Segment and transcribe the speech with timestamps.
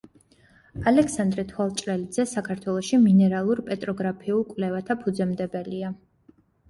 [0.91, 5.93] ალექსანდრე თვალჭრელიძე საქართველოში მინერალურ–პეტროგრაფიულ კვლევათა ფუძემდებელია.